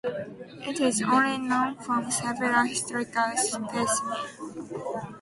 [0.65, 4.01] It is only known from several historical specimens.